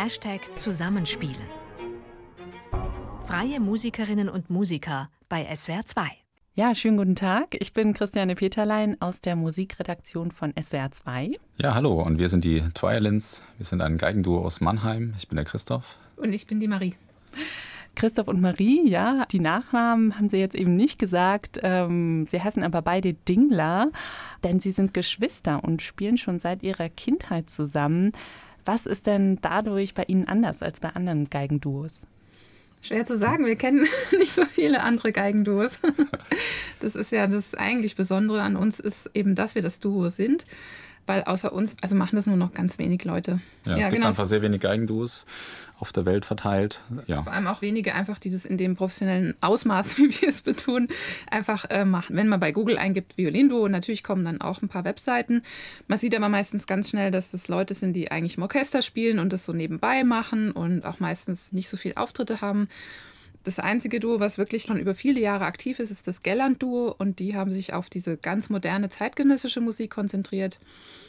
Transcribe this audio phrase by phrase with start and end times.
[0.00, 1.34] Hashtag Zusammenspielen.
[3.20, 6.06] Freie Musikerinnen und Musiker bei SWR 2.
[6.54, 7.56] Ja, schönen guten Tag.
[7.58, 11.32] Ich bin Christiane Peterlein aus der Musikredaktion von SWR 2.
[11.56, 13.42] Ja, hallo und wir sind die Twilins.
[13.56, 15.14] Wir sind ein Geigenduo aus Mannheim.
[15.18, 15.98] Ich bin der Christoph.
[16.14, 16.94] Und ich bin die Marie.
[17.96, 21.58] Christoph und Marie, ja, die Nachnamen haben sie jetzt eben nicht gesagt.
[21.64, 23.90] Ähm, sie heißen aber beide Dingler,
[24.44, 28.12] denn sie sind Geschwister und spielen schon seit ihrer Kindheit zusammen.
[28.68, 32.02] Was ist denn dadurch bei Ihnen anders als bei anderen Geigenduos?
[32.82, 35.78] Schwer zu sagen, wir kennen nicht so viele andere Geigenduos.
[36.80, 40.44] Das ist ja das eigentlich Besondere an uns, ist eben, dass wir das Duo sind
[41.08, 43.40] weil außer uns, also machen das nur noch ganz wenig Leute.
[43.66, 44.08] Ja, es ja, gibt genau.
[44.08, 45.26] einfach sehr wenig Geigenduos
[45.80, 46.82] auf der Welt verteilt.
[47.06, 47.22] Ja.
[47.22, 50.88] Vor allem auch wenige einfach, die das in dem professionellen Ausmaß, wie wir es betun,
[51.30, 52.16] einfach äh, machen.
[52.16, 55.42] Wenn man bei Google eingibt Violinduo, natürlich kommen dann auch ein paar Webseiten.
[55.86, 59.18] Man sieht aber meistens ganz schnell, dass das Leute sind, die eigentlich im Orchester spielen
[59.18, 62.68] und das so nebenbei machen und auch meistens nicht so viel Auftritte haben.
[63.48, 67.18] Das einzige Duo, was wirklich schon über viele Jahre aktiv ist, ist das Gelland-Duo und
[67.18, 70.58] die haben sich auf diese ganz moderne zeitgenössische Musik konzentriert.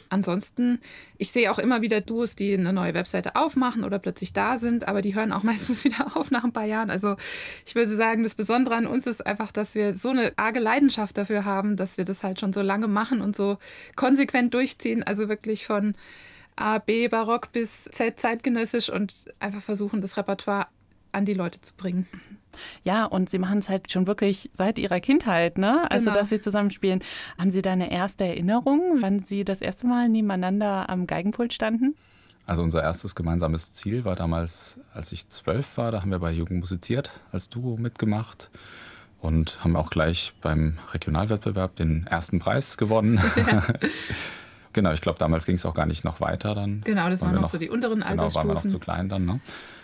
[0.08, 0.80] Ansonsten,
[1.18, 4.88] ich sehe auch immer wieder Duos, die eine neue Webseite aufmachen oder plötzlich da sind,
[4.88, 6.88] aber die hören auch meistens wieder auf nach ein paar Jahren.
[6.88, 7.16] Also
[7.66, 11.18] ich würde sagen, das Besondere an uns ist einfach, dass wir so eine arge Leidenschaft
[11.18, 13.58] dafür haben, dass wir das halt schon so lange machen und so
[13.96, 15.02] konsequent durchziehen.
[15.02, 15.94] Also wirklich von
[16.56, 20.68] A, B, Barock bis Z, zeitgenössisch und einfach versuchen, das Repertoire
[21.12, 22.06] an die Leute zu bringen.
[22.82, 25.90] Ja, und Sie machen es halt schon wirklich seit Ihrer Kindheit, ne?
[25.90, 26.18] Also, genau.
[26.18, 27.02] dass Sie zusammenspielen.
[27.38, 31.94] Haben Sie da eine erste Erinnerung, wann Sie das erste Mal nebeneinander am Geigenpult standen?
[32.46, 36.32] Also unser erstes gemeinsames Ziel war damals, als ich zwölf war, da haben wir bei
[36.32, 38.50] Jugend musiziert als Duo mitgemacht
[39.20, 43.20] und haben auch gleich beim Regionalwettbewerb den ersten Preis gewonnen.
[43.36, 43.62] Ja.
[44.72, 46.80] genau, ich glaube, damals ging es auch gar nicht noch weiter dann.
[46.82, 48.16] Genau, das waren noch, noch so die unteren Altersstufen.
[48.16, 49.26] Genau, waren wir noch zu klein dann.
[49.26, 49.40] Ne?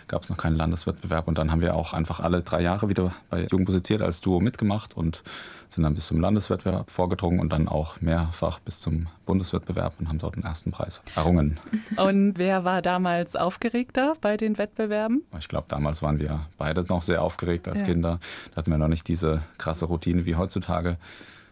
[0.07, 1.27] Gab es noch keinen Landeswettbewerb.
[1.27, 4.39] Und dann haben wir auch einfach alle drei Jahre wieder bei Jugend musiziert als Duo
[4.39, 5.23] mitgemacht und
[5.69, 10.19] sind dann bis zum Landeswettbewerb vorgedrungen und dann auch mehrfach bis zum Bundeswettbewerb und haben
[10.19, 11.59] dort den ersten Preis errungen.
[11.97, 15.23] Und wer war damals aufgeregter bei den Wettbewerben?
[15.39, 17.87] Ich glaube, damals waren wir beide noch sehr aufgeregt als ja.
[17.87, 18.19] Kinder.
[18.51, 20.97] Da hatten wir noch nicht diese krasse Routine wie heutzutage.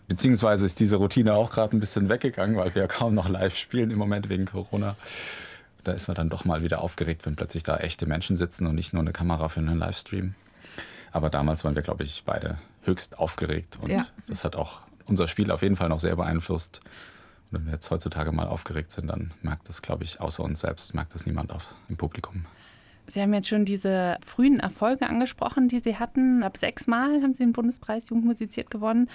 [0.08, 3.56] Beziehungsweise ist diese Routine auch gerade ein bisschen weggegangen, weil wir ja kaum noch live
[3.56, 4.96] spielen im Moment wegen Corona
[5.88, 8.75] da ist man dann doch mal wieder aufgeregt, wenn plötzlich da echte Menschen sitzen und
[8.75, 10.35] nicht nur eine Kamera für einen Livestream.
[11.12, 14.06] Aber damals waren wir, glaube ich, beide höchst aufgeregt und ja.
[14.28, 16.81] das hat auch unser Spiel auf jeden Fall noch sehr beeinflusst.
[17.51, 20.59] Und wenn wir jetzt heutzutage mal aufgeregt sind, dann merkt das, glaube ich, außer uns
[20.59, 22.46] selbst, merkt das niemand auf, im Publikum.
[23.07, 26.41] Sie haben jetzt schon diese frühen Erfolge angesprochen, die Sie hatten.
[26.41, 29.09] Ab sechs Mal haben Sie den Bundespreis Jugendmusiziert gewonnen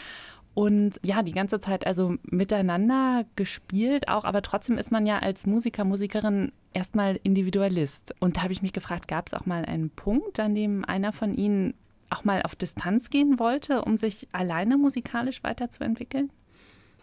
[0.55, 5.47] und ja, die ganze Zeit also miteinander gespielt auch, aber trotzdem ist man ja als
[5.47, 8.15] Musiker, Musikerin erstmal Individualist.
[8.19, 11.13] Und da habe ich mich gefragt, gab es auch mal einen Punkt, an dem einer
[11.13, 11.75] von Ihnen
[12.11, 16.31] auch mal auf Distanz gehen wollte, um sich alleine musikalisch weiterzuentwickeln?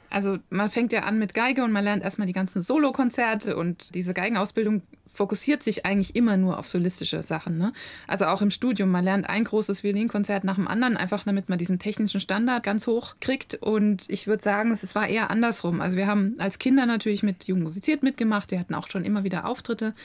[0.10, 3.94] Also man fängt ja an mit Geige und man lernt erstmal die ganzen Solokonzerte und
[3.96, 4.82] diese Geigenausbildung
[5.18, 7.58] fokussiert sich eigentlich immer nur auf solistische Sachen.
[7.58, 7.74] Ne?
[8.06, 11.58] Also auch im Studium, man lernt ein großes Violinkonzert nach dem anderen, einfach damit man
[11.58, 13.56] diesen technischen Standard ganz hoch kriegt.
[13.56, 15.82] Und ich würde sagen, es war eher andersrum.
[15.82, 19.24] Also wir haben als Kinder natürlich mit Jung musiziert mitgemacht, wir hatten auch schon immer
[19.24, 19.96] wieder Auftritte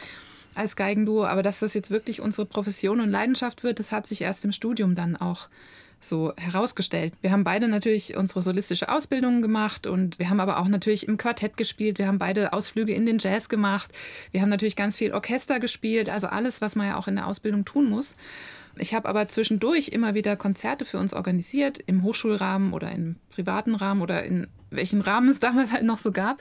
[0.55, 4.23] als Geigenduo, aber dass das jetzt wirklich unsere Profession und Leidenschaft wird, das hat sich
[4.23, 5.49] erst im Studium dann auch
[6.05, 7.15] so herausgestellt.
[7.21, 11.17] Wir haben beide natürlich unsere solistische Ausbildung gemacht und wir haben aber auch natürlich im
[11.17, 11.99] Quartett gespielt.
[11.99, 13.91] Wir haben beide Ausflüge in den Jazz gemacht.
[14.31, 17.27] Wir haben natürlich ganz viel Orchester gespielt, also alles, was man ja auch in der
[17.27, 18.17] Ausbildung tun muss.
[18.77, 23.75] Ich habe aber zwischendurch immer wieder Konzerte für uns organisiert, im Hochschulrahmen oder im privaten
[23.75, 26.41] Rahmen oder in welchem Rahmen es damals halt noch so gab.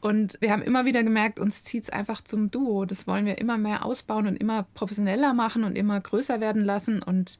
[0.00, 2.84] Und wir haben immer wieder gemerkt, uns zieht es einfach zum Duo.
[2.84, 7.02] Das wollen wir immer mehr ausbauen und immer professioneller machen und immer größer werden lassen.
[7.02, 7.38] Und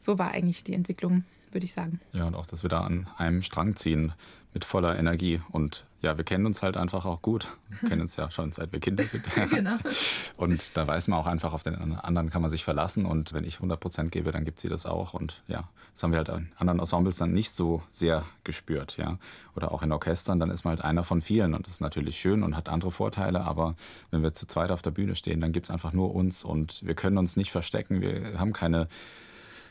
[0.00, 2.00] so war eigentlich die Entwicklung, würde ich sagen.
[2.12, 4.12] Ja, und auch, dass wir da an einem Strang ziehen
[4.54, 5.40] mit voller Energie.
[5.50, 7.48] Und ja, wir kennen uns halt einfach auch gut.
[7.80, 9.24] Wir kennen uns ja schon seit wir Kinder sind.
[9.50, 9.76] genau.
[10.36, 13.04] Und da weiß man auch einfach, auf den anderen kann man sich verlassen.
[13.04, 15.14] Und wenn ich 100 Prozent gebe, dann gibt sie das auch.
[15.14, 18.96] Und ja, das haben wir halt an anderen Ensembles dann nicht so sehr gespürt.
[18.96, 19.18] Ja.
[19.54, 21.54] Oder auch in Orchestern, dann ist man halt einer von vielen.
[21.54, 23.42] Und das ist natürlich schön und hat andere Vorteile.
[23.42, 23.74] Aber
[24.10, 26.42] wenn wir zu zweit auf der Bühne stehen, dann gibt es einfach nur uns.
[26.44, 28.00] Und wir können uns nicht verstecken.
[28.00, 28.88] Wir haben keine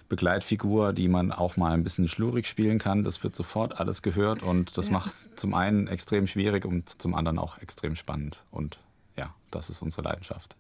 [0.10, 3.04] Begleitfigur, die man auch mal ein bisschen schlurig spielen kann.
[3.04, 4.94] Das wird sofort alles gehört und das ja.
[4.94, 8.44] macht es zum einen extrem schwierig und zum anderen auch extrem spannend.
[8.52, 8.80] Und
[9.18, 10.56] ja, das ist unsere Leidenschaft.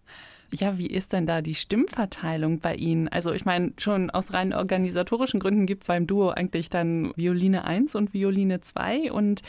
[0.53, 3.09] Ja, wie ist denn da die Stimmverteilung bei Ihnen?
[3.09, 7.65] Also ich meine, schon aus rein organisatorischen Gründen gibt es beim Duo eigentlich dann Violine
[7.65, 9.41] 1 und Violine 2 und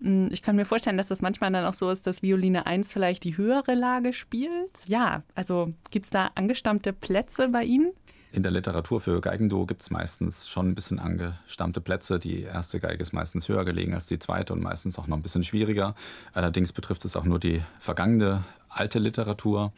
[0.00, 2.92] hm, ich kann mir vorstellen, dass das manchmal dann auch so ist, dass Violine 1
[2.92, 4.70] vielleicht die höhere Lage spielt.
[4.86, 7.92] Ja, also gibt es da angestammte Plätze bei Ihnen?
[8.32, 12.20] In der Literatur für Geigenduo gibt es meistens schon ein bisschen angestammte Plätze.
[12.20, 15.22] Die erste Geige ist meistens höher gelegen als die zweite und meistens auch noch ein
[15.22, 15.96] bisschen schwieriger.
[16.32, 19.72] Allerdings betrifft es auch nur die vergangene alte Literatur.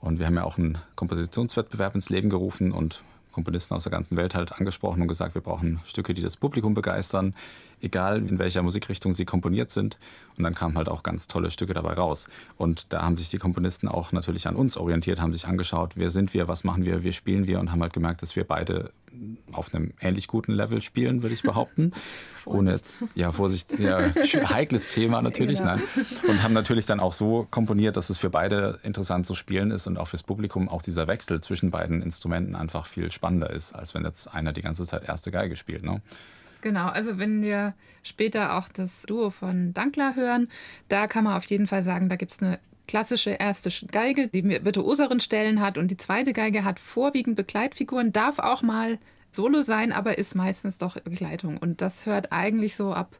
[0.00, 3.02] Und wir haben ja auch einen Kompositionswettbewerb ins Leben gerufen und
[3.32, 6.74] Komponisten aus der ganzen Welt halt angesprochen und gesagt, wir brauchen Stücke, die das Publikum
[6.74, 7.34] begeistern,
[7.84, 9.98] egal in welcher Musikrichtung sie komponiert sind.
[10.36, 12.28] Und dann kamen halt auch ganz tolle Stücke dabei raus.
[12.56, 16.10] Und da haben sich die Komponisten auch natürlich an uns orientiert, haben sich angeschaut, wer
[16.10, 18.90] sind wir, was machen wir, wie spielen wir und haben halt gemerkt, dass wir beide
[19.52, 21.92] auf einem ähnlich guten Level spielen, würde ich behaupten.
[22.46, 23.98] Ohne jetzt, ja, Vorsicht, ja,
[24.50, 25.76] heikles Thema natürlich, genau.
[25.76, 25.82] nein.
[26.28, 29.86] Und haben natürlich dann auch so komponiert, dass es für beide interessant zu spielen ist
[29.86, 33.94] und auch fürs Publikum auch dieser Wechsel zwischen beiden Instrumenten einfach viel spannender ist, als
[33.94, 35.84] wenn jetzt einer die ganze Zeit erste Geige spielt.
[35.84, 36.02] Ne?
[36.64, 40.48] Genau, also wenn wir später auch das Duo von Dankler hören,
[40.88, 42.58] da kann man auf jeden Fall sagen, da gibt es eine
[42.88, 48.38] klassische erste Geige, die virtuoseren Stellen hat und die zweite Geige hat vorwiegend Begleitfiguren, darf
[48.38, 48.98] auch mal
[49.30, 51.58] Solo sein, aber ist meistens doch Begleitung.
[51.58, 53.18] Und das hört eigentlich so ab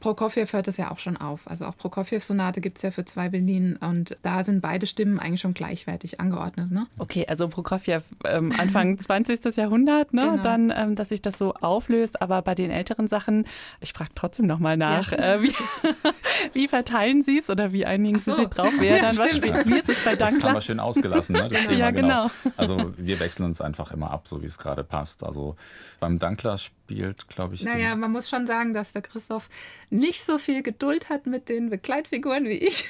[0.00, 1.48] Prokofjew hört es ja auch schon auf.
[1.48, 5.40] Also auch Prokofjew-Sonate gibt es ja für zwei Violinen und da sind beide Stimmen eigentlich
[5.40, 6.70] schon gleichwertig angeordnet.
[6.70, 6.86] Ne?
[6.98, 9.56] Okay, also Prokofjew ähm, Anfang 20.
[9.56, 10.22] Jahrhundert, ne?
[10.22, 10.42] Genau.
[10.42, 12.20] dann, ähm, dass sich das so auflöst.
[12.22, 13.46] Aber bei den älteren Sachen,
[13.80, 15.34] ich frage trotzdem nochmal nach, ja.
[15.34, 15.54] äh, wie,
[16.52, 18.32] wie, verteilen Sie es oder wie einigen so.
[18.32, 19.66] Sie sich drauf, wer ja, dann was spielt?
[19.66, 20.38] Wie ist es bei Dankler?
[20.38, 21.48] Das haben wir schön ausgelassen, ne?
[21.48, 22.30] das Thema, ja, genau.
[22.42, 22.54] genau.
[22.56, 25.24] Also wir wechseln uns einfach immer ab, so wie es gerade passt.
[25.24, 25.56] Also
[25.98, 26.79] beim Dankler spielt,
[27.28, 27.64] glaube ich.
[27.64, 29.48] Naja, man muss schon sagen, dass der Christoph
[29.90, 32.84] nicht so viel Geduld hat mit den Begleitfiguren wie ich.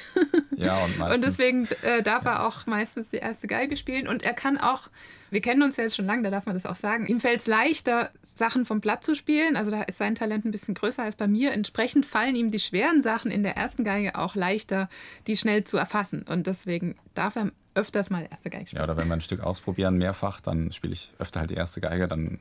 [0.55, 1.15] Ja, und meistens.
[1.15, 4.07] Und deswegen äh, darf er auch meistens die erste Geige spielen.
[4.07, 4.89] Und er kann auch,
[5.29, 7.41] wir kennen uns ja jetzt schon lange, da darf man das auch sagen, ihm fällt
[7.41, 9.55] es leichter, Sachen vom Blatt zu spielen.
[9.55, 11.51] Also da ist sein Talent ein bisschen größer als bei mir.
[11.51, 14.89] Entsprechend fallen ihm die schweren Sachen in der ersten Geige auch leichter,
[15.27, 16.23] die schnell zu erfassen.
[16.27, 18.79] Und deswegen darf er öfters mal erste Geige spielen.
[18.79, 21.81] Ja, oder wenn wir ein Stück ausprobieren, mehrfach, dann spiele ich öfter halt die erste
[21.81, 22.39] Geige, dann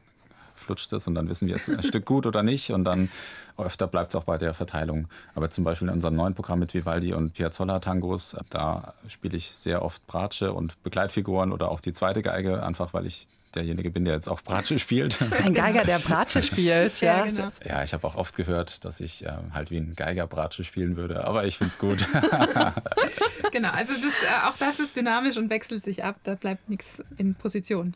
[0.61, 2.71] flutscht es und dann wissen wir, ist ein Stück gut oder nicht.
[2.71, 3.09] Und dann
[3.57, 5.09] öfter bleibt es auch bei der Verteilung.
[5.35, 9.83] Aber zum Beispiel in unserem neuen Programm mit Vivaldi und Piazzolla-Tangos, da spiele ich sehr
[9.83, 13.27] oft Bratsche und Begleitfiguren oder auch die zweite Geige, einfach weil ich
[13.57, 15.19] derjenige bin, der jetzt auch Bratsche spielt.
[15.43, 17.19] Ein Geiger, der Bratsche spielt, ja.
[17.19, 17.49] Ja, genau.
[17.65, 20.97] ja ich habe auch oft gehört, dass ich äh, halt wie ein Geiger Bratsche spielen
[20.97, 22.07] würde, aber ich finde es gut.
[23.53, 27.03] genau, also das, äh, auch das ist dynamisch und wechselt sich ab, da bleibt nichts
[27.17, 27.95] in Position.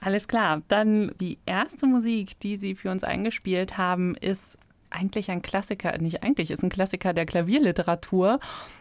[0.00, 4.58] Alles klar, dann die erste Musik, die Sie für uns eingespielt haben, ist
[4.94, 8.40] eigentlich ein Klassiker, nicht eigentlich, ist ein Klassiker der Klavierliteratur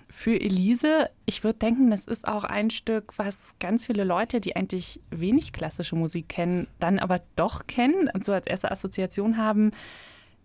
[0.09, 1.09] für Elise.
[1.25, 5.53] Ich würde denken, das ist auch ein Stück, was ganz viele Leute, die eigentlich wenig
[5.53, 9.71] klassische Musik kennen, dann aber doch kennen und so als erste Assoziation haben.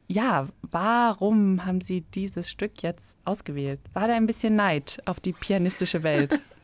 [0.07, 3.81] Ja, warum haben Sie dieses Stück jetzt ausgewählt?
[3.93, 6.41] War da ein bisschen Neid auf die pianistische Welt?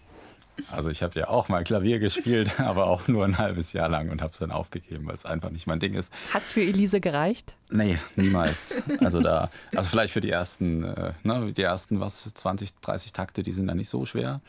[0.71, 4.11] Also ich habe ja auch mal Klavier gespielt, aber auch nur ein halbes Jahr lang
[4.11, 6.13] und habe es dann aufgegeben, weil es einfach nicht mein Ding ist.
[6.33, 7.55] Hat es für Elise gereicht?
[7.71, 8.77] Nee, niemals.
[9.01, 13.43] Also da, also vielleicht für die ersten, äh, ne, die ersten was 20, 30 Takte,
[13.43, 14.41] die sind dann nicht so schwer.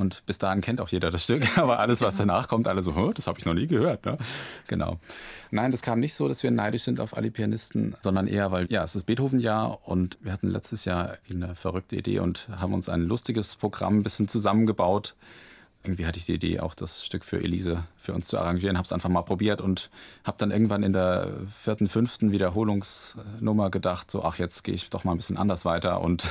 [0.00, 3.12] Und bis dahin kennt auch jeder das Stück, aber alles, was danach kommt, alle so,
[3.12, 4.04] das habe ich noch nie gehört.
[4.06, 4.18] Ne?
[4.68, 4.98] Genau.
[5.50, 8.66] Nein, das kam nicht so, dass wir neidisch sind auf alle Pianisten, sondern eher, weil
[8.70, 12.88] ja, es ist Beethoven-Jahr und wir hatten letztes Jahr eine verrückte Idee und haben uns
[12.88, 15.14] ein lustiges Programm ein bisschen zusammengebaut
[15.82, 18.84] irgendwie hatte ich die Idee, auch das Stück für Elise für uns zu arrangieren, habe
[18.84, 19.90] es einfach mal probiert und
[20.24, 25.04] habe dann irgendwann in der vierten, fünften Wiederholungsnummer gedacht, so ach, jetzt gehe ich doch
[25.04, 26.28] mal ein bisschen anders weiter und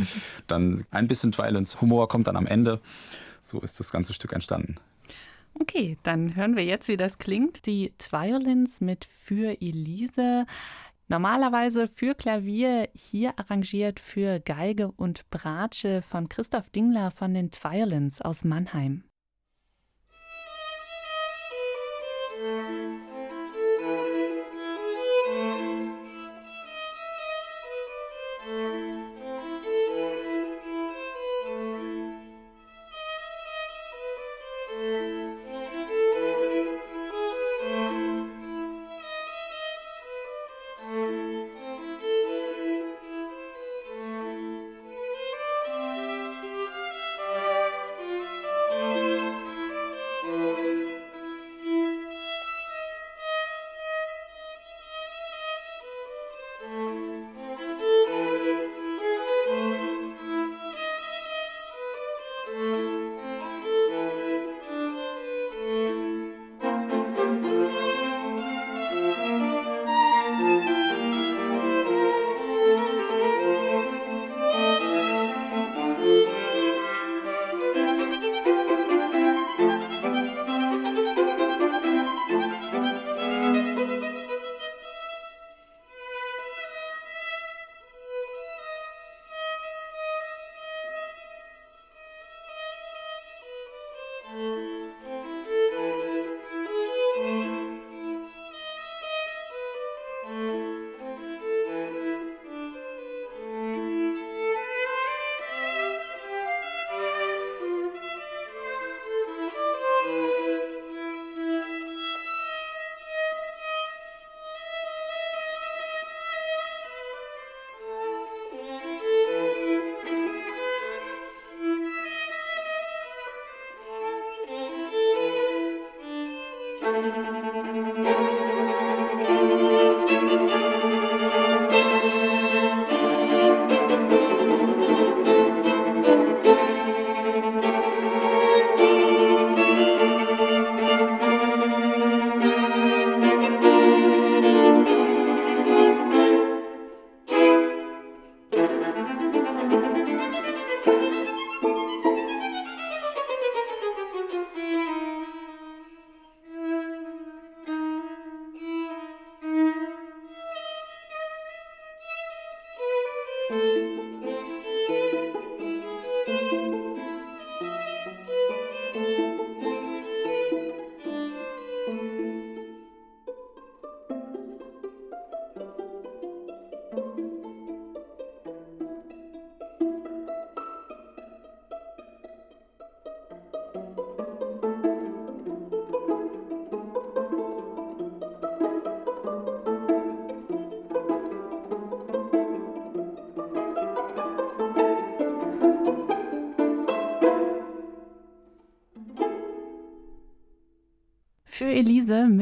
[0.48, 2.80] dann ein bisschen Twilights Humor kommt dann am Ende.
[3.40, 4.76] So ist das ganze Stück entstanden.
[5.60, 7.66] Okay, dann hören wir jetzt, wie das klingt.
[7.66, 10.46] Die Violins mit Für Elise.
[11.10, 18.20] Normalerweise für Klavier, hier arrangiert für Geige und Bratsche von Christoph Dingler von den Violins
[18.20, 19.04] aus Mannheim.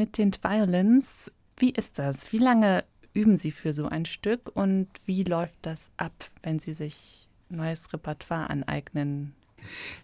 [0.07, 1.31] mit den Violins.
[1.57, 2.31] Wie ist das?
[2.31, 6.73] Wie lange üben Sie für so ein Stück und wie läuft das ab, wenn Sie
[6.73, 9.33] sich neues Repertoire aneignen?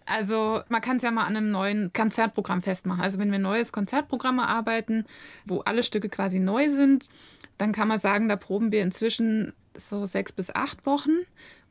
[0.04, 3.00] Also man kann es ja mal an einem neuen Konzertprogramm festmachen.
[3.00, 5.06] Also wenn wir neues Konzertprogramm erarbeiten,
[5.46, 7.08] wo alle Stücke quasi neu sind,
[7.56, 11.20] dann kann man sagen, da proben wir inzwischen so sechs bis acht Wochen.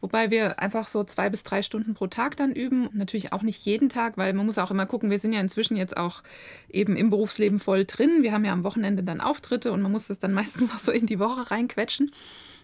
[0.04, 2.90] Wobei wir einfach so zwei bis drei Stunden pro Tag dann üben.
[2.92, 5.78] Natürlich auch nicht jeden Tag, weil man muss auch immer gucken, wir sind ja inzwischen
[5.78, 6.24] jetzt auch
[6.70, 8.22] eben im Berufsleben voll drin.
[8.22, 10.92] Wir haben ja am Wochenende dann Auftritte und man muss das dann meistens auch so
[10.92, 12.12] in die Woche reinquetschen.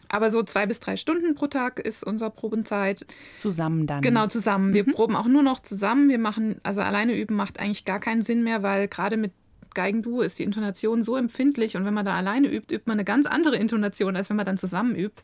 [0.10, 3.06] Aber so zwei bis drei Stunden pro Tag ist unsere Probenzeit.
[3.38, 4.02] Zusammen dann.
[4.02, 4.74] Genau, zusammen.
[4.74, 4.92] Wir mhm.
[4.92, 6.10] proben auch nur noch zusammen.
[6.10, 9.32] Wir machen, also alleine üben macht eigentlich gar keinen Sinn mehr, weil gerade mit
[9.74, 13.06] Geigenduo ist die Intonation so empfindlich und wenn man da alleine übt, übt man eine
[13.06, 15.22] ganz andere Intonation, als wenn man dann zusammen übt.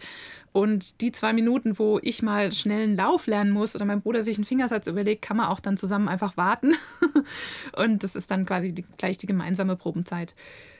[0.51, 4.23] Und die zwei Minuten, wo ich mal schnell einen Lauf lernen muss oder mein Bruder
[4.23, 6.75] sich einen Fingersatz überlegt, kann man auch dann zusammen einfach warten.
[7.75, 10.33] und das ist dann quasi die, gleich die gemeinsame Probenzeit.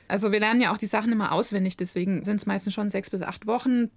[0.08, 3.10] Also wir lernen ja auch die Sachen immer auswendig, deswegen sind es meistens schon sechs
[3.10, 3.90] bis acht Wochen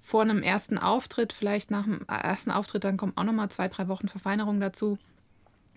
[0.00, 3.88] vor einem ersten Auftritt, vielleicht nach dem ersten Auftritt, dann kommen auch nochmal zwei, drei
[3.88, 4.98] Wochen Verfeinerung dazu.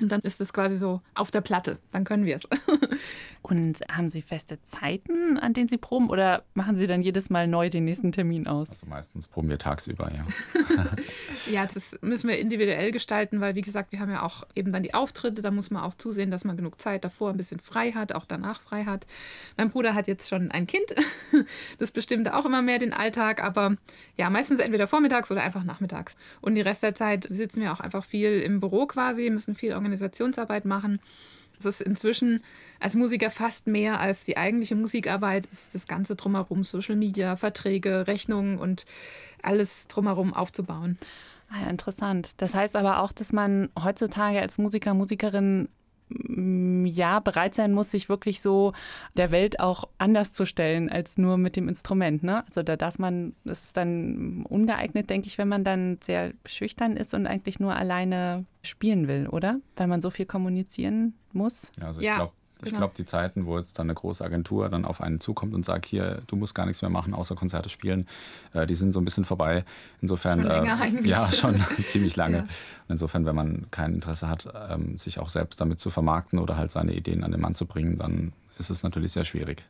[0.02, 1.78] Und dann ist es quasi so auf der Platte.
[1.92, 2.48] Dann können wir es.
[3.44, 7.46] Und haben Sie feste Zeiten, an denen Sie proben oder machen Sie dann jedes Mal
[7.46, 8.70] neu den nächsten Termin aus?
[8.70, 10.24] Also meistens proben wir tagsüber, ja.
[11.52, 14.82] ja, das müssen wir individuell gestalten, weil wie gesagt, wir haben ja auch eben dann
[14.82, 15.42] die Auftritte.
[15.42, 18.26] Da muss man auch zusehen, dass man genug Zeit davor ein bisschen frei hat, auch
[18.26, 19.06] danach frei hat.
[19.58, 20.96] Mein Bruder hat jetzt schon ein Kind.
[21.80, 23.76] Das bestimmt auch immer mehr den Alltag, aber
[24.18, 26.16] ja, meistens entweder vormittags oder einfach nachmittags.
[26.40, 29.74] Und die Rest der Zeit sitzen wir auch einfach viel im Büro quasi, müssen viel
[29.84, 31.00] Organisationsarbeit machen.
[31.60, 32.44] Es ist inzwischen
[32.80, 38.08] als Musiker fast mehr als die eigentliche Musikarbeit, ist das Ganze drumherum, Social Media, Verträge,
[38.08, 38.86] Rechnungen und
[39.42, 40.98] alles drumherum aufzubauen.
[41.50, 42.32] Ah interessant.
[42.38, 45.70] Das heißt aber auch, dass man heutzutage als Musiker, Musikerin
[46.86, 48.74] ja bereit sein muss, sich wirklich so
[49.16, 52.24] der Welt auch anders zu stellen als nur mit dem Instrument.
[52.24, 52.46] Ne?
[52.48, 56.98] Also da darf man, das ist dann ungeeignet, denke ich, wenn man dann sehr schüchtern
[56.98, 59.60] ist und eigentlich nur alleine spielen will, oder?
[59.76, 61.68] Weil man so viel kommunizieren muss.
[61.80, 62.16] Ja, also ich ja.
[62.16, 62.80] glaube, ich genau.
[62.80, 65.86] glaube, die Zeiten, wo jetzt dann eine große Agentur dann auf einen zukommt und sagt,
[65.86, 68.08] hier, du musst gar nichts mehr machen, außer Konzerte spielen,
[68.54, 69.66] äh, die sind so ein bisschen vorbei.
[70.02, 71.10] Insofern, schon äh, eigentlich.
[71.10, 72.38] ja, schon ziemlich lange.
[72.38, 72.48] Ja.
[72.90, 76.72] Insofern, wenn man kein Interesse hat, ähm, sich auch selbst damit zu vermarkten oder halt
[76.72, 79.64] seine Ideen an den Mann zu bringen, dann ist es natürlich sehr schwierig.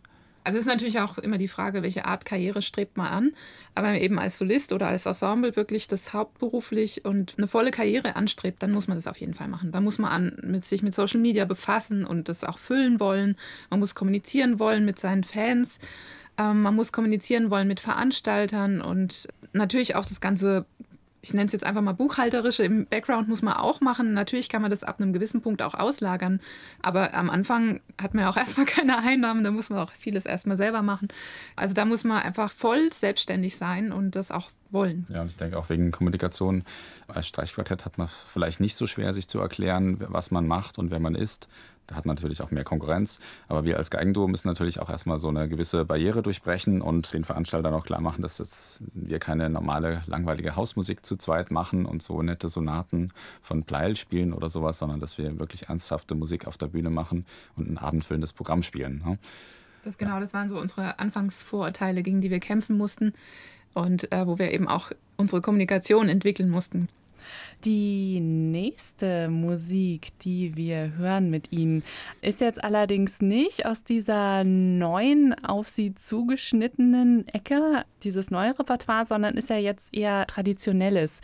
[0.43, 3.33] Also es ist natürlich auch immer die Frage, welche Art Karriere strebt man an.
[3.75, 8.61] Aber eben als Solist oder als Ensemble wirklich das hauptberuflich und eine volle Karriere anstrebt,
[8.61, 9.71] dann muss man das auf jeden Fall machen.
[9.71, 13.37] Da muss man an, mit sich mit Social Media befassen und das auch füllen wollen.
[13.69, 15.79] Man muss kommunizieren wollen mit seinen Fans.
[16.37, 20.65] Ähm, man muss kommunizieren wollen mit Veranstaltern und natürlich auch das ganze
[21.23, 24.11] ich nenne es jetzt einfach mal buchhalterische, im Background muss man auch machen.
[24.11, 26.41] Natürlich kann man das ab einem gewissen Punkt auch auslagern,
[26.81, 30.25] aber am Anfang hat man ja auch erstmal keine Einnahmen, da muss man auch vieles
[30.25, 31.07] erstmal selber machen.
[31.55, 35.05] Also da muss man einfach voll selbstständig sein und das auch wollen.
[35.09, 36.63] Ja, und ich denke auch wegen Kommunikation.
[37.07, 40.91] Als Streichquartett hat man vielleicht nicht so schwer, sich zu erklären, was man macht und
[40.91, 41.47] wer man ist.
[41.87, 43.19] Da hat man natürlich auch mehr Konkurrenz.
[43.47, 47.23] Aber wir als Geigenduo müssen natürlich auch erstmal so eine gewisse Barriere durchbrechen und den
[47.23, 52.01] Veranstaltern auch klar machen, dass das wir keine normale, langweilige Hausmusik zu zweit machen und
[52.01, 53.11] so nette Sonaten
[53.41, 57.25] von Pleil spielen oder sowas, sondern dass wir wirklich ernsthafte Musik auf der Bühne machen
[57.57, 59.03] und ein abendfüllendes Programm spielen.
[59.05, 59.17] Ne?
[59.83, 63.13] Das genau, das waren so unsere Anfangsvorurteile, gegen die wir kämpfen mussten
[63.73, 66.89] und äh, wo wir eben auch unsere Kommunikation entwickeln mussten.
[67.63, 71.83] Die nächste Musik, die wir hören mit Ihnen,
[72.21, 79.37] ist jetzt allerdings nicht aus dieser neuen, auf Sie zugeschnittenen Ecke, dieses neue Repertoire, sondern
[79.37, 81.21] ist ja jetzt eher traditionelles.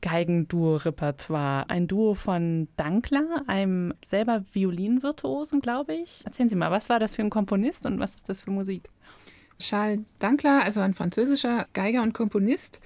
[0.00, 1.70] Geigenduo-Repertoire.
[1.70, 6.22] Ein Duo von Dankler, einem selber Violinvirtuosen, glaube ich.
[6.24, 8.90] Erzählen Sie mal, was war das für ein Komponist und was ist das für Musik?
[9.58, 12.80] Charles Dankler, also ein französischer Geiger und Komponist,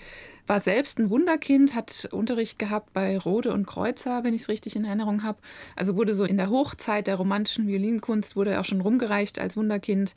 [0.47, 4.77] war selbst ein Wunderkind, hat Unterricht gehabt bei Rode und Kreuzer, wenn ich es richtig
[4.77, 5.39] in Erinnerung habe.
[5.75, 9.57] Also wurde so in der Hochzeit der romantischen Violinkunst, wurde er auch schon rumgereicht als
[9.57, 10.15] Wunderkind.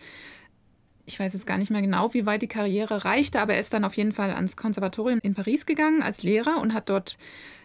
[1.10, 3.74] Ich weiß jetzt gar nicht mehr genau, wie weit die Karriere reichte, aber er ist
[3.74, 7.18] dann auf jeden Fall ans Konservatorium in Paris gegangen als Lehrer und hat dort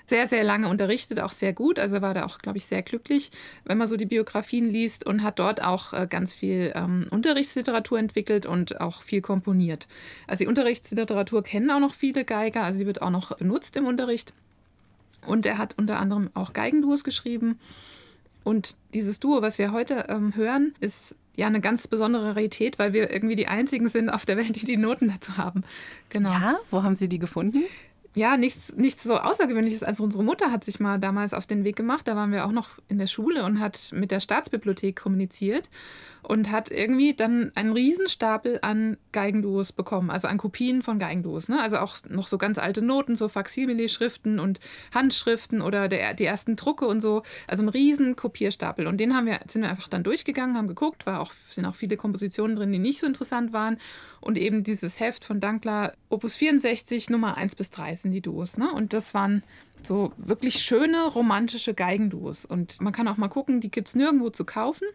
[0.06, 1.78] sehr, sehr lange unterrichtet, auch sehr gut.
[1.78, 3.30] Also war da auch, glaube ich, sehr glücklich,
[3.66, 7.98] wenn man so die Biografien liest und hat dort auch äh, ganz viel ähm, Unterrichtsliteratur
[7.98, 9.88] entwickelt und auch viel komponiert.
[10.26, 13.84] Also die Unterrichtsliteratur kennen auch noch viele Geiger, also die wird auch noch benutzt im
[13.84, 14.32] Unterricht.
[15.26, 17.58] Und er hat unter anderem auch Geigenduos geschrieben.
[18.42, 22.92] Und dieses Duo, was wir heute ähm, hören, ist ja eine ganz besondere Rarität, weil
[22.92, 25.64] wir irgendwie die einzigen sind auf der Welt, die die Noten dazu haben.
[26.10, 26.30] Genau.
[26.30, 27.64] Ja, wo haben Sie die gefunden?
[28.14, 29.83] Ja, nichts, nichts so Außergewöhnliches.
[29.83, 32.52] Also unsere Mutter hat sich mal damals auf den Weg gemacht, da waren wir auch
[32.52, 35.68] noch in der Schule und hat mit der Staatsbibliothek kommuniziert
[36.23, 41.49] und hat irgendwie dann einen Riesenstapel an Geigenduos bekommen, also an Kopien von Geigenduos.
[41.49, 41.60] Ne?
[41.60, 44.60] Also auch noch so ganz alte Noten, so Faksimile-Schriften und
[44.95, 47.23] Handschriften oder der, die ersten Drucke und so.
[47.47, 48.86] Also ein riesen Kopierstapel.
[48.86, 51.75] Und den haben wir, sind wir einfach dann durchgegangen, haben geguckt, war auch, sind auch
[51.75, 53.76] viele Kompositionen drin, die nicht so interessant waren.
[54.25, 58.56] Und eben dieses Heft von Dankler, Opus 64, Nummer 1 bis 3 sind die Duos.
[58.56, 58.73] Ne?
[58.73, 59.43] Und das waren
[59.82, 62.47] so wirklich schöne romantische Geigenduos.
[62.47, 64.87] Und man kann auch mal gucken, die gibt es nirgendwo zu kaufen.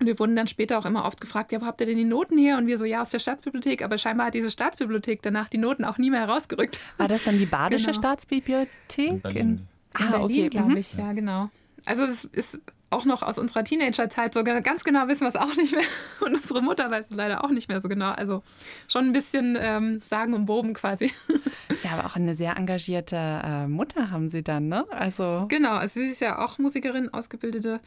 [0.00, 2.04] Und wir wurden dann später auch immer oft gefragt, ja, wo habt ihr denn die
[2.04, 2.56] Noten her?
[2.56, 3.82] Und wir so, ja, aus der Staatsbibliothek.
[3.82, 6.80] Aber scheinbar hat diese Staatsbibliothek danach die Noten auch nie mehr herausgerückt.
[6.96, 7.98] War das dann die Badische genau.
[7.98, 9.08] Staatsbibliothek?
[9.08, 10.48] In Berlin, In ah, Berlin okay.
[10.48, 10.76] glaube mhm.
[10.78, 11.50] ich, ja, genau.
[11.84, 15.54] Also es ist auch noch aus unserer Teenagerzeit so ganz genau wissen wir es auch
[15.56, 15.84] nicht mehr.
[16.20, 18.10] Und unsere Mutter weiß es leider auch nicht mehr so genau.
[18.10, 18.42] Also
[18.88, 21.12] schon ein bisschen ähm, sagen umwoben quasi.
[21.84, 24.84] Ja, aber auch eine sehr engagierte äh, Mutter haben Sie dann, ne?
[24.90, 27.80] Also genau, also sie ist ja auch Musikerin, ausgebildete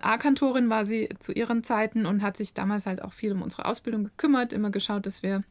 [0.00, 3.66] A-Kantorin war sie zu ihren Zeiten und hat sich damals halt auch viel um unsere
[3.66, 5.44] Ausbildung gekümmert, immer geschaut, dass wir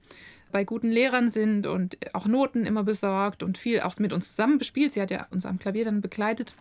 [0.51, 4.59] bei guten Lehrern sind und auch Noten immer besorgt und viel auch mit uns zusammen
[4.59, 4.93] bespielt.
[4.93, 6.53] Sie hat ja uns am Klavier dann begleitet.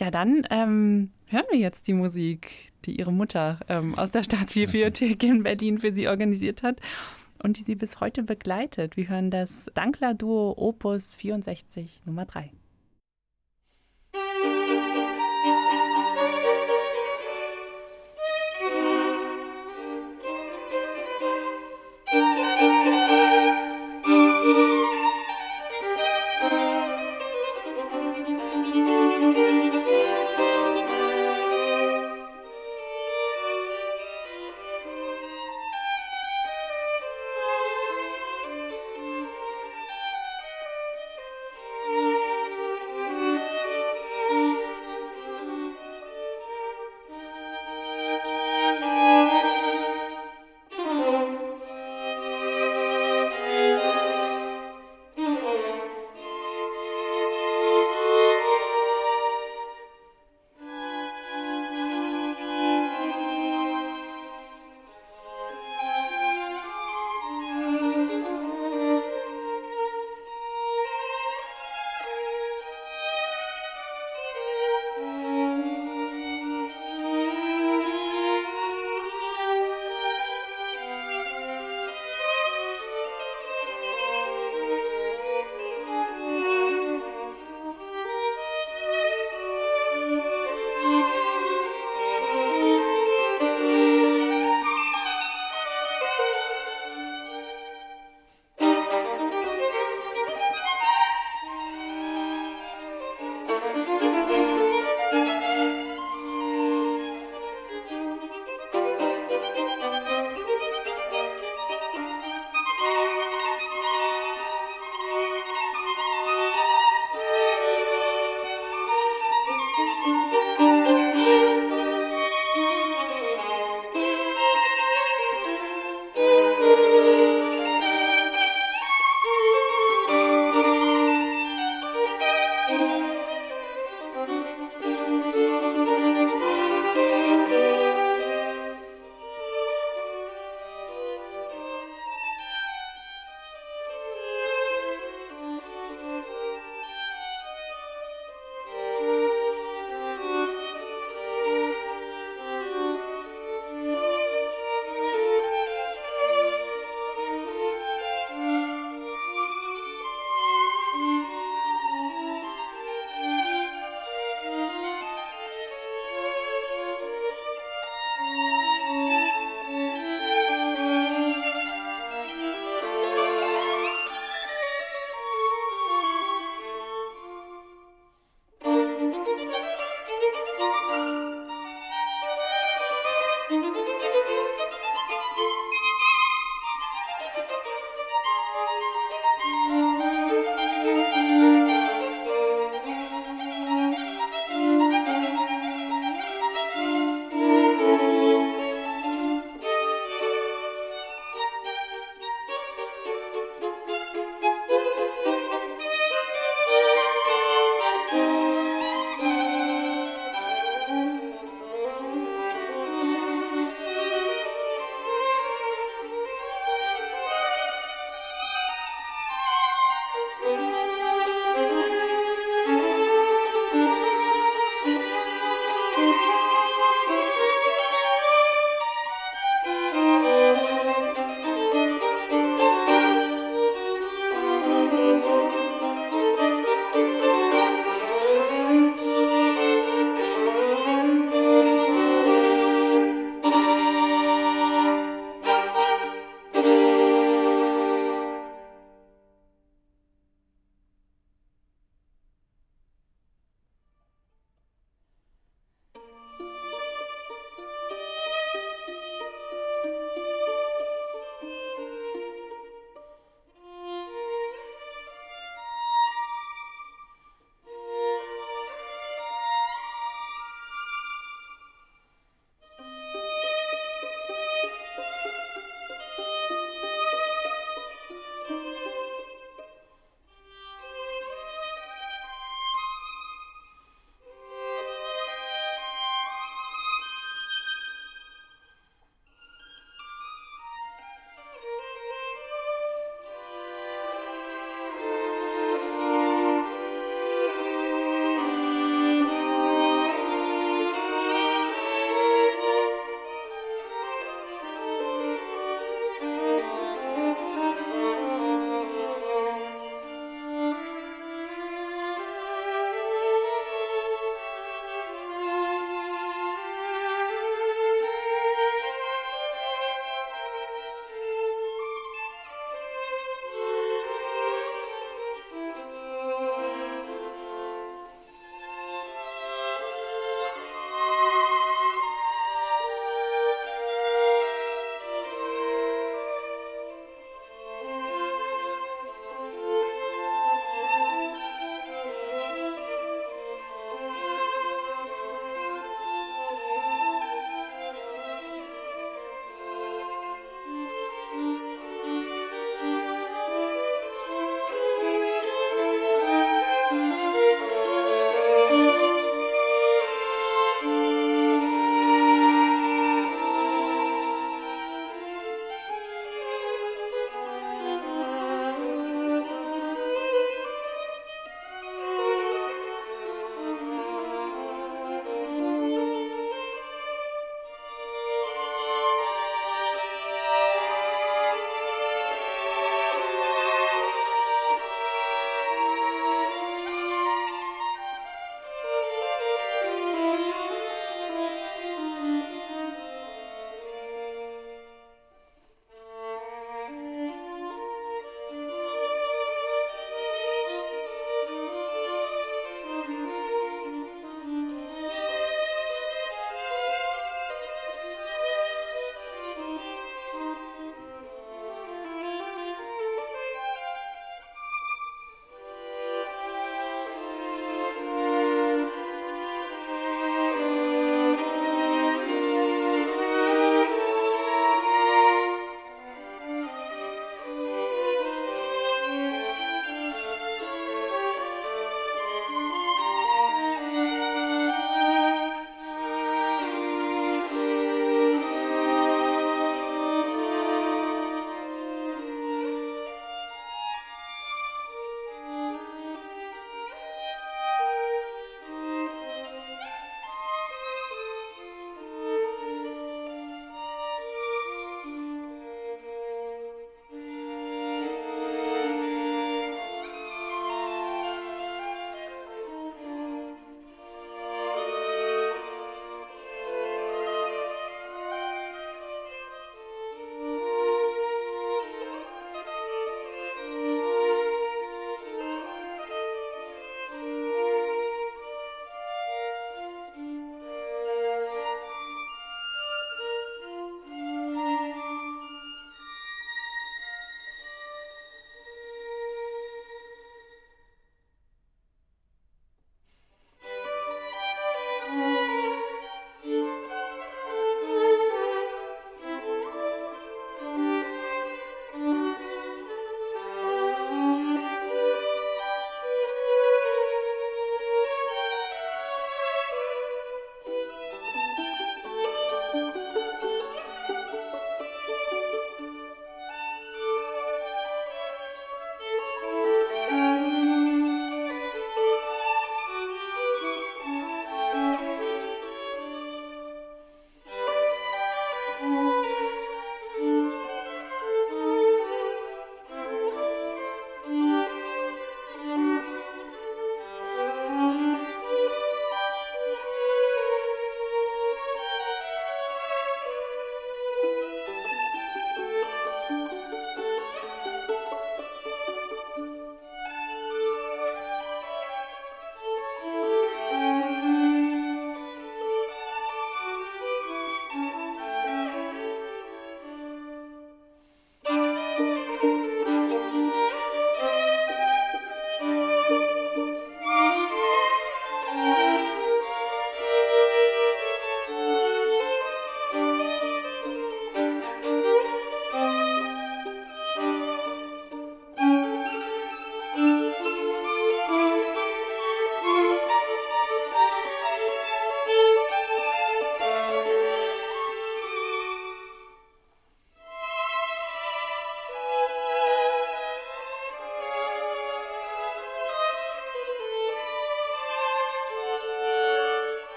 [0.00, 5.22] Ja, dann ähm, hören wir jetzt die Musik, die ihre Mutter ähm, aus der Staatsbibliothek
[5.22, 6.80] in Berlin für sie organisiert hat
[7.42, 8.96] und die sie bis heute begleitet.
[8.96, 12.50] Wir hören das Dankler-Duo Opus 64 Nummer 3.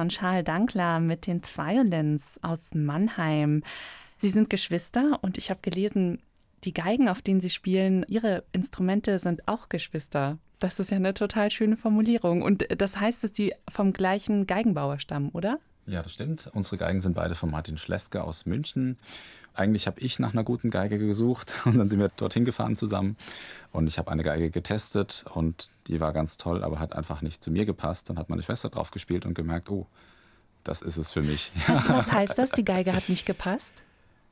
[0.00, 3.62] von Charles Dankler mit den Violins aus Mannheim.
[4.16, 6.22] Sie sind Geschwister und ich habe gelesen,
[6.64, 10.38] die Geigen, auf denen Sie spielen, Ihre Instrumente sind auch Geschwister.
[10.58, 12.40] Das ist ja eine total schöne Formulierung.
[12.40, 15.58] Und das heißt, dass die vom gleichen Geigenbauer stammen, oder?
[15.90, 16.48] Ja, das stimmt.
[16.52, 18.96] Unsere Geigen sind beide von Martin Schleske aus München.
[19.54, 23.16] Eigentlich habe ich nach einer guten Geige gesucht und dann sind wir dorthin gefahren zusammen.
[23.72, 27.42] Und ich habe eine Geige getestet und die war ganz toll, aber hat einfach nicht
[27.42, 28.08] zu mir gepasst.
[28.08, 29.88] Dann hat meine Schwester drauf gespielt und gemerkt, oh,
[30.62, 31.50] das ist es für mich.
[31.66, 32.50] Was, was heißt das?
[32.52, 33.74] Die Geige hat nicht gepasst?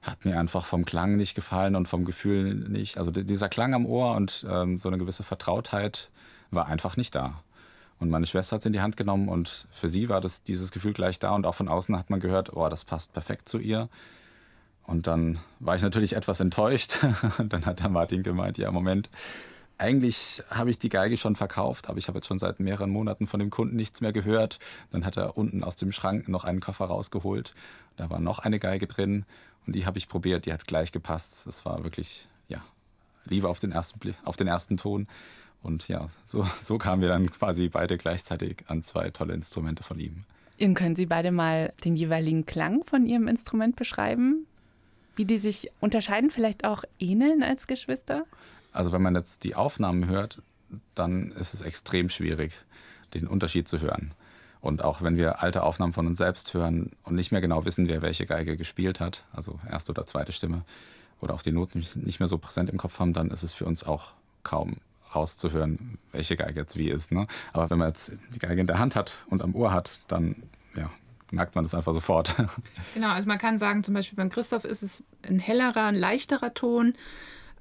[0.03, 2.99] Hat mir einfach vom Klang nicht gefallen und vom Gefühl nicht.
[2.99, 6.09] Also dieser Klang am Ohr und ähm, so eine gewisse Vertrautheit
[6.53, 7.43] war einfach nicht da.
[7.99, 10.71] Und meine Schwester hat es in die Hand genommen und für sie war das, dieses
[10.71, 13.59] Gefühl gleich da und auch von außen hat man gehört, oh, das passt perfekt zu
[13.59, 13.89] ihr.
[14.89, 16.99] Und dann war ich natürlich etwas enttäuscht.
[17.39, 19.11] Und dann hat der Martin gemeint, ja, Moment,
[19.77, 23.27] eigentlich habe ich die Geige schon verkauft, aber ich habe jetzt schon seit mehreren Monaten
[23.27, 24.59] von dem Kunden nichts mehr gehört.
[24.91, 27.55] Dann hat er unten aus dem Schrank noch einen Koffer rausgeholt.
[27.97, 29.27] Da war noch eine Geige drin
[29.67, 31.47] und die habe ich probiert, die hat gleich gepasst.
[31.47, 32.65] Das war wirklich, ja,
[33.27, 35.07] Liebe auf den ersten, auf den ersten Ton.
[35.63, 39.99] Und ja, so, so kamen wir dann quasi beide gleichzeitig an zwei tolle Instrumente von
[39.99, 40.25] ihm.
[40.61, 44.47] Und können Sie beide mal den jeweiligen Klang von Ihrem Instrument beschreiben?
[45.15, 48.25] Wie die sich unterscheiden, vielleicht auch ähneln als Geschwister?
[48.73, 50.43] Also wenn man jetzt die Aufnahmen hört,
[50.95, 52.53] dann ist es extrem schwierig,
[53.15, 54.13] den Unterschied zu hören.
[54.61, 57.89] Und auch wenn wir alte Aufnahmen von uns selbst hören und nicht mehr genau wissen,
[57.89, 60.65] wer welche Geige gespielt hat, also erste oder zweite Stimme,
[61.21, 63.65] oder auch die Noten nicht mehr so präsent im Kopf haben, dann ist es für
[63.65, 64.77] uns auch kaum
[65.15, 67.13] rauszuhören, welche Geige jetzt wie ist.
[67.13, 67.27] Ne?
[67.53, 70.37] Aber wenn man jetzt die Geige in der Hand hat und am Ohr hat, dann
[70.77, 70.91] ja,
[71.31, 72.35] merkt man das einfach sofort.
[72.95, 76.55] Genau, also man kann sagen, zum Beispiel beim Christoph ist es ein hellerer, ein leichterer
[76.55, 76.95] Ton.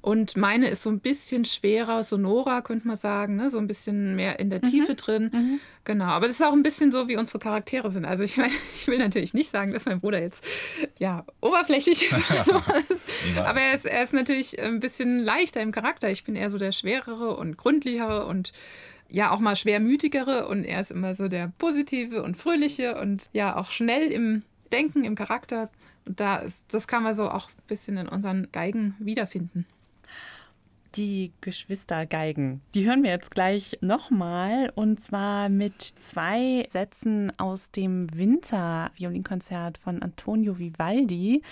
[0.08, 3.50] Und meine ist so ein bisschen schwerer, sonorer, könnte man sagen, ne?
[3.50, 4.70] so ein bisschen mehr in der mhm.
[4.70, 5.30] Tiefe drin.
[5.34, 5.60] Mhm.
[5.84, 8.06] Genau, aber es ist auch ein bisschen so, wie unsere Charaktere sind.
[8.06, 10.46] Also ich meine, ich will natürlich nicht sagen, dass mein Bruder jetzt
[10.98, 13.38] ja oberflächlich ist.
[13.38, 16.10] aber er ist, er ist natürlich ein bisschen leichter im Charakter.
[16.10, 18.54] Ich bin eher so der schwerere und gründlichere und
[19.10, 23.58] ja auch mal schwermütigere und er ist immer so der positive und fröhliche und ja
[23.58, 25.70] auch schnell im Denken, im Charakter.
[26.06, 29.66] Und da ist, das kann man so auch ein bisschen in unseren Geigen wiederfinden
[30.98, 32.62] die Geschwistergeigen.
[32.74, 40.02] Die hören wir jetzt gleich nochmal und zwar mit zwei Sätzen aus dem Winter-Violinkonzert von
[40.02, 41.44] Antonio Vivaldi.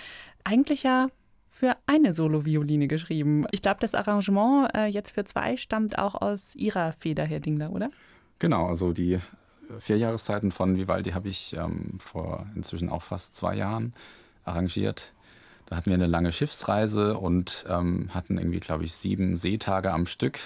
[0.44, 1.08] Eigentlich ja
[1.48, 3.46] für eine Solo-Violine geschrieben.
[3.52, 7.72] Ich glaube, das Arrangement äh, jetzt für zwei stammt auch aus Ihrer Feder, Herr Dingler,
[7.72, 7.92] oder?
[8.40, 9.20] Genau, also die
[9.80, 13.94] vier Jahreszeiten von Vivaldi habe ich ähm, vor inzwischen auch fast zwei Jahren
[14.44, 15.14] arrangiert.
[15.66, 20.06] Da hatten wir eine lange Schiffsreise und ähm, hatten irgendwie, glaube ich, sieben Seetage am
[20.06, 20.40] Stück.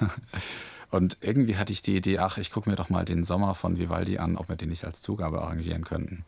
[0.90, 3.78] und irgendwie hatte ich die Idee, ach, ich gucke mir doch mal den Sommer von
[3.78, 6.24] Vivaldi an, ob wir den nicht als Zugabe arrangieren könnten.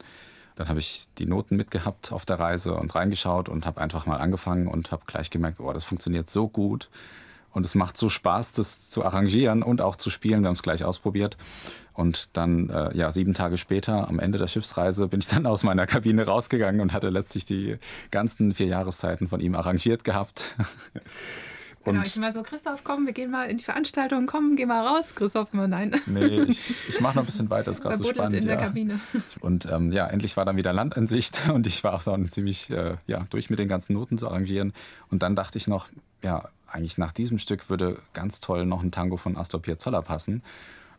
[0.55, 4.19] Dann habe ich die Noten mitgehabt auf der Reise und reingeschaut und habe einfach mal
[4.19, 6.89] angefangen und habe gleich gemerkt, oh, das funktioniert so gut.
[7.53, 10.43] Und es macht so Spaß, das zu arrangieren und auch zu spielen.
[10.43, 11.37] Wir haben es gleich ausprobiert.
[11.97, 15.65] Und dann, äh, ja, sieben Tage später, am Ende der Schiffsreise, bin ich dann aus
[15.65, 17.79] meiner Kabine rausgegangen und hatte letztlich die
[18.11, 20.55] ganzen vier Jahreszeiten von ihm arrangiert gehabt.
[21.93, 24.85] Genau, ich immer so, Christoph, komm, wir gehen mal in die Veranstaltung, komm, geh mal
[24.85, 25.15] raus.
[25.15, 25.95] Christoph immer, nein.
[26.07, 28.41] Nee, ich, ich mache noch ein bisschen weiter, ist gerade so spannend.
[28.41, 28.61] in der ja.
[28.61, 28.99] Kabine.
[29.39, 32.17] Und ähm, ja, endlich war dann wieder Land in Sicht und ich war auch so
[32.25, 34.73] ziemlich äh, ja, durch mit den ganzen Noten zu arrangieren.
[35.11, 35.87] Und dann dachte ich noch,
[36.23, 40.43] ja, eigentlich nach diesem Stück würde ganz toll noch ein Tango von Astor Piazzolla passen.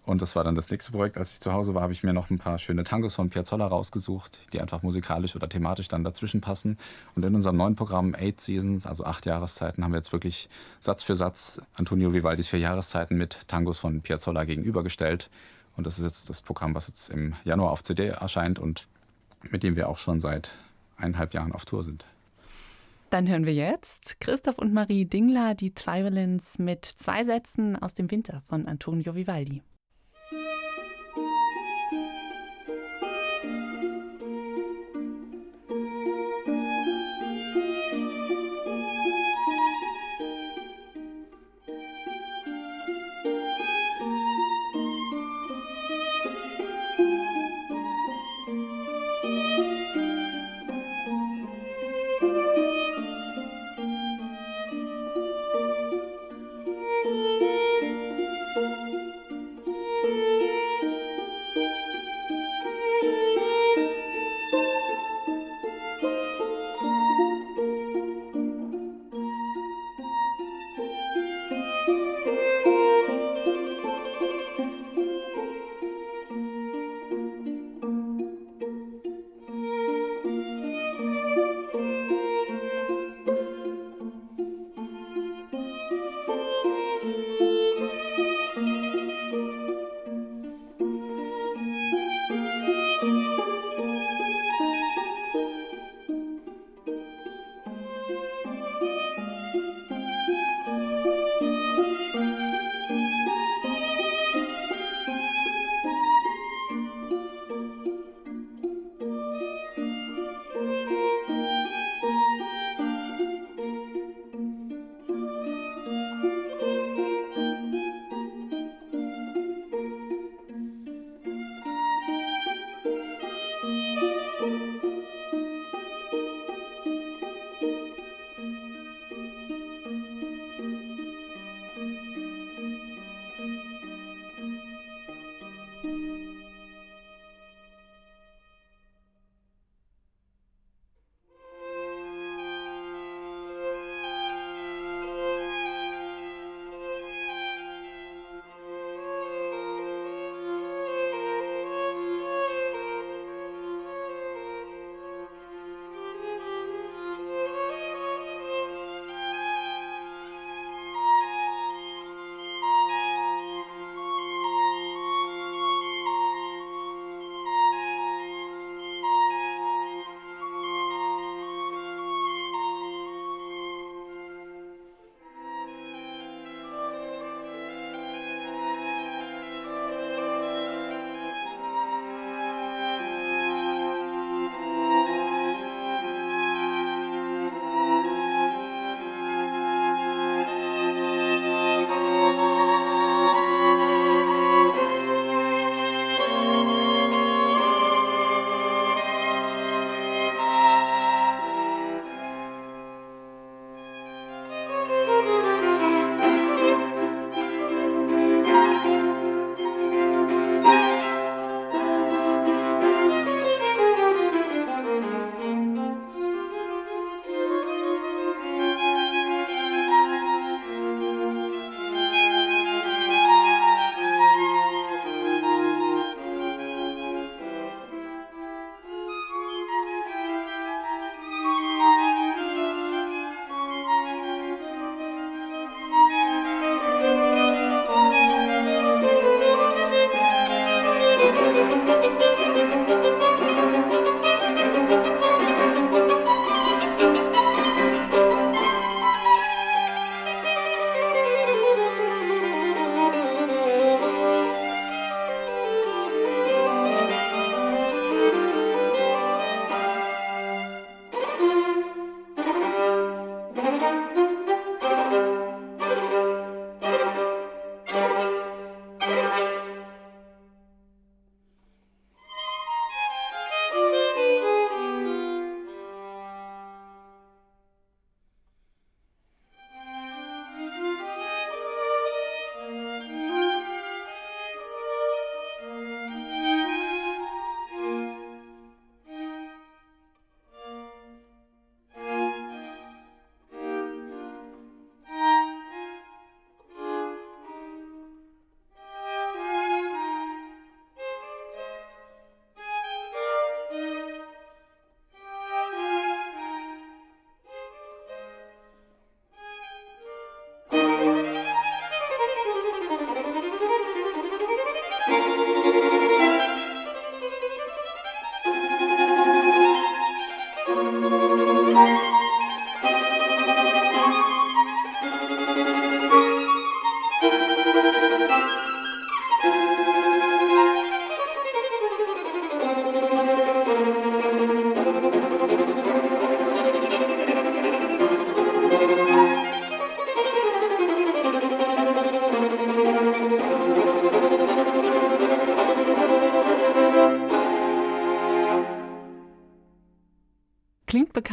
[0.08, 1.18] Und das war dann das nächste Projekt.
[1.18, 3.68] Als ich zu Hause war, habe ich mir noch ein paar schöne Tangos von Piazzolla
[3.68, 6.78] rausgesucht, die einfach musikalisch oder thematisch dann dazwischen passen.
[7.16, 10.48] Und in unserem neuen Programm Eight Seasons, also acht Jahreszeiten, haben wir jetzt wirklich
[10.80, 15.30] Satz für Satz Antonio Vivaldis vier Jahreszeiten mit Tangos von Piazzolla gegenübergestellt.
[15.76, 18.88] Und das ist jetzt das Programm, was jetzt im Januar auf CD erscheint und
[19.42, 20.52] mit dem wir auch schon seit
[20.96, 22.06] eineinhalb Jahren auf Tour sind.
[23.10, 28.10] Dann hören wir jetzt Christoph und Marie Dingler, die Twivalents mit zwei Sätzen aus dem
[28.10, 29.64] Winter von Antonio Vivaldi.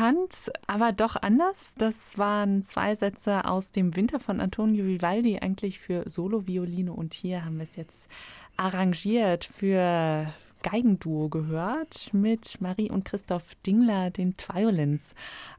[0.05, 1.74] Bekannt, aber doch anders.
[1.78, 6.92] Das waren zwei Sätze aus dem Winter von Antonio Vivaldi, eigentlich für Solo-Violine.
[6.92, 8.09] Und hier haben wir es jetzt
[8.57, 10.32] arrangiert für
[10.62, 15.14] Geigenduo gehört mit Marie und Christoph Dingler, den Violins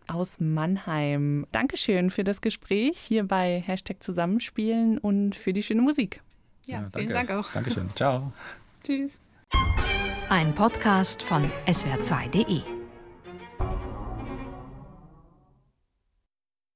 [0.07, 1.45] aus Mannheim.
[1.51, 6.21] Dankeschön für das Gespräch hier bei Hashtag Zusammenspielen und für die schöne Musik.
[6.65, 7.51] Ja, ja vielen Dank auch.
[7.51, 7.89] Dankeschön.
[7.91, 8.33] Ciao.
[8.83, 9.19] Tschüss.
[10.29, 12.84] Ein Podcast von swr2.de